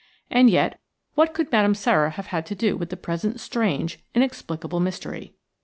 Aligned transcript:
And 0.31 0.49
yet 0.49 0.79
what 1.13 1.31
could 1.31 1.51
Madame 1.51 1.75
Sara 1.75 2.09
have 2.09 2.45
to 2.45 2.55
do 2.55 2.75
with 2.75 2.89
the 2.89 2.97
present 2.97 3.39
strange, 3.39 3.99
inexplicable 4.15 4.79
mystery? 4.79 5.35